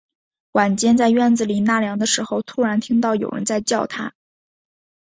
[0.53, 4.15] 晚间，在院子里纳凉的时候，突然听到有人在叫他